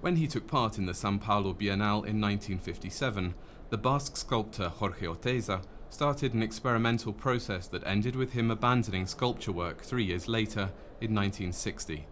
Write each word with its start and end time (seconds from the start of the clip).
When 0.00 0.16
he 0.16 0.26
took 0.26 0.46
part 0.46 0.78
in 0.78 0.86
the 0.86 0.94
Sao 0.94 1.18
Paulo 1.18 1.52
Biennale 1.52 2.06
in 2.06 2.20
1957, 2.20 3.34
the 3.70 3.78
Basque 3.78 4.16
sculptor 4.16 4.68
Jorge 4.68 5.06
Oteiza 5.06 5.62
started 5.90 6.32
an 6.32 6.42
experimental 6.42 7.12
process 7.12 7.66
that 7.68 7.86
ended 7.86 8.16
with 8.16 8.32
him 8.32 8.50
abandoning 8.50 9.06
sculpture 9.06 9.52
work 9.52 9.82
three 9.82 10.04
years 10.04 10.26
later 10.28 10.70
in 11.00 11.14
1960. 11.14 12.06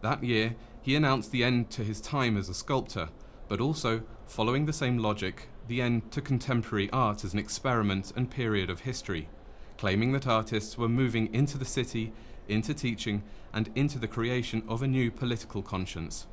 That 0.00 0.24
year, 0.24 0.56
he 0.80 0.96
announced 0.96 1.30
the 1.30 1.44
end 1.44 1.70
to 1.70 1.84
his 1.84 2.00
time 2.00 2.36
as 2.36 2.48
a 2.48 2.54
sculptor, 2.54 3.10
but 3.48 3.60
also, 3.60 4.02
following 4.26 4.64
the 4.64 4.72
same 4.72 4.98
logic, 4.98 5.48
the 5.68 5.82
end 5.82 6.10
to 6.12 6.22
contemporary 6.22 6.88
art 6.90 7.24
as 7.24 7.34
an 7.34 7.38
experiment 7.38 8.12
and 8.16 8.30
period 8.30 8.70
of 8.70 8.80
history, 8.80 9.28
claiming 9.78 10.12
that 10.12 10.26
artists 10.26 10.78
were 10.78 10.88
moving 10.88 11.32
into 11.34 11.58
the 11.58 11.64
city, 11.64 12.12
into 12.48 12.74
teaching, 12.74 13.22
and 13.52 13.70
into 13.74 13.98
the 13.98 14.08
creation 14.08 14.62
of 14.68 14.82
a 14.82 14.86
new 14.86 15.10
political 15.10 15.62
conscience. 15.62 16.26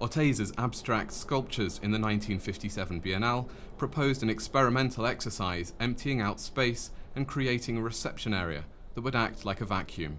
Oteiza's 0.00 0.52
abstract 0.58 1.12
sculptures 1.12 1.78
in 1.82 1.90
the 1.90 1.98
1957 1.98 3.00
Biennale 3.00 3.48
proposed 3.78 4.22
an 4.22 4.30
experimental 4.30 5.06
exercise 5.06 5.72
emptying 5.80 6.20
out 6.20 6.40
space 6.40 6.90
and 7.14 7.28
creating 7.28 7.76
a 7.76 7.82
reception 7.82 8.34
area 8.34 8.64
that 8.94 9.02
would 9.02 9.14
act 9.14 9.44
like 9.44 9.60
a 9.60 9.64
vacuum. 9.64 10.18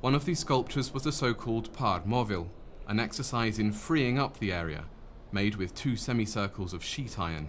One 0.00 0.14
of 0.14 0.24
these 0.24 0.40
sculptures 0.40 0.92
was 0.92 1.04
the 1.04 1.12
so 1.12 1.32
called 1.34 1.72
par 1.72 2.00
móvil, 2.00 2.48
an 2.88 2.98
exercise 2.98 3.58
in 3.58 3.72
freeing 3.72 4.18
up 4.18 4.38
the 4.38 4.52
area, 4.52 4.86
made 5.30 5.56
with 5.56 5.74
two 5.74 5.96
semicircles 5.96 6.72
of 6.72 6.82
sheet 6.82 7.18
iron. 7.18 7.48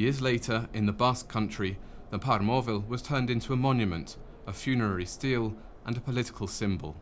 Years 0.00 0.22
later, 0.22 0.66
in 0.72 0.86
the 0.86 0.94
Basque 0.94 1.28
country, 1.28 1.76
the 2.08 2.18
par 2.18 2.38
móvil 2.38 2.88
was 2.88 3.02
turned 3.02 3.28
into 3.28 3.52
a 3.52 3.56
monument, 3.56 4.16
a 4.46 4.52
funerary 4.54 5.04
stele, 5.04 5.54
and 5.84 5.94
a 5.94 6.00
political 6.00 6.46
symbol. 6.46 6.96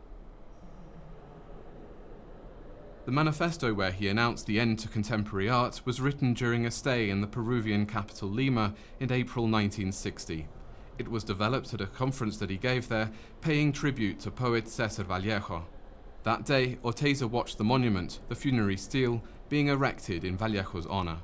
The 3.05 3.13
manifesto 3.13 3.73
where 3.73 3.93
he 3.93 4.09
announced 4.09 4.47
the 4.47 4.59
end 4.59 4.79
to 4.79 4.89
contemporary 4.89 5.47
art 5.47 5.81
was 5.85 6.01
written 6.01 6.33
during 6.33 6.65
a 6.65 6.71
stay 6.71 7.09
in 7.09 7.21
the 7.21 7.27
Peruvian 7.27 7.85
capital 7.85 8.27
Lima 8.27 8.73
in 8.99 9.13
April 9.13 9.45
1960. 9.45 10.49
It 10.97 11.07
was 11.07 11.23
developed 11.23 11.73
at 11.73 11.79
a 11.79 11.87
conference 11.87 12.35
that 12.39 12.49
he 12.49 12.57
gave 12.57 12.89
there, 12.89 13.11
paying 13.39 13.71
tribute 13.71 14.19
to 14.19 14.29
poet 14.29 14.67
Cesar 14.67 15.05
Vallejo. 15.05 15.65
That 16.23 16.43
day, 16.43 16.79
Oteiza 16.83 17.29
watched 17.29 17.59
the 17.59 17.63
monument, 17.63 18.19
the 18.27 18.35
funerary 18.35 18.75
stele, 18.75 19.23
being 19.47 19.69
erected 19.69 20.25
in 20.25 20.35
Vallejo's 20.35 20.85
honour. 20.85 21.19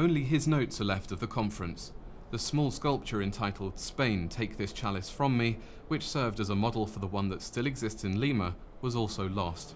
Only 0.00 0.22
his 0.24 0.48
notes 0.48 0.80
are 0.80 0.84
left 0.84 1.12
of 1.12 1.20
the 1.20 1.26
conference. 1.26 1.92
The 2.30 2.38
small 2.38 2.70
sculpture 2.70 3.20
entitled 3.20 3.78
Spain, 3.78 4.30
Take 4.30 4.56
This 4.56 4.72
Chalice 4.72 5.10
From 5.10 5.36
Me, 5.36 5.58
which 5.88 6.08
served 6.08 6.40
as 6.40 6.48
a 6.48 6.54
model 6.54 6.86
for 6.86 7.00
the 7.00 7.06
one 7.06 7.28
that 7.28 7.42
still 7.42 7.66
exists 7.66 8.02
in 8.02 8.18
Lima, 8.18 8.56
was 8.80 8.96
also 8.96 9.28
lost. 9.28 9.74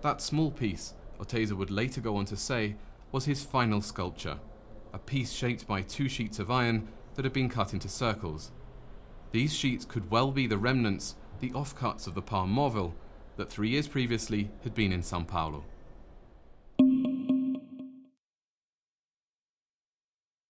That 0.00 0.20
small 0.20 0.50
piece, 0.50 0.94
Oteiza 1.20 1.52
would 1.52 1.70
later 1.70 2.00
go 2.00 2.16
on 2.16 2.24
to 2.24 2.36
say, 2.36 2.74
was 3.12 3.26
his 3.26 3.44
final 3.44 3.80
sculpture, 3.80 4.40
a 4.92 4.98
piece 4.98 5.30
shaped 5.30 5.68
by 5.68 5.82
two 5.82 6.08
sheets 6.08 6.40
of 6.40 6.50
iron 6.50 6.88
that 7.14 7.24
had 7.24 7.32
been 7.32 7.48
cut 7.48 7.72
into 7.72 7.88
circles. 7.88 8.50
These 9.30 9.54
sheets 9.54 9.84
could 9.84 10.10
well 10.10 10.32
be 10.32 10.48
the 10.48 10.58
remnants, 10.58 11.14
the 11.38 11.50
offcuts 11.50 12.08
of 12.08 12.16
the 12.16 12.22
par 12.22 12.48
móvil 12.48 12.94
that 13.36 13.52
three 13.52 13.68
years 13.68 13.86
previously 13.86 14.50
had 14.64 14.74
been 14.74 14.90
in 14.90 15.04
Sao 15.04 15.22
Paulo. 15.22 15.62